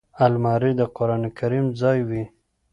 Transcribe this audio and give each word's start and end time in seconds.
الماري 0.25 0.71
د 0.79 0.81
قران 0.97 1.23
کریم 1.37 1.65
ځای 1.81 1.99
وي 2.07 2.23